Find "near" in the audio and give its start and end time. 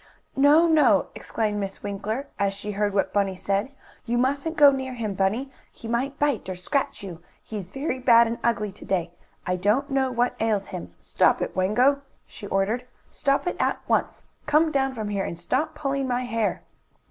4.71-4.95